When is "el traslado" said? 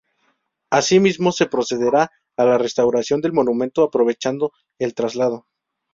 4.79-5.45